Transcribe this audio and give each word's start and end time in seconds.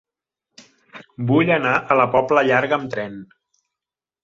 Vull 1.33 1.51
anar 1.57 1.75
a 1.79 1.99
la 2.01 2.09
Pobla 2.17 2.45
Llarga 2.51 2.79
amb 2.81 2.91
tren. 2.97 3.23